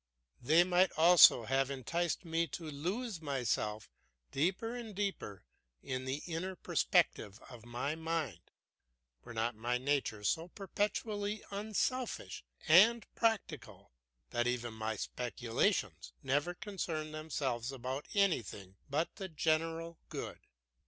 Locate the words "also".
0.97-1.45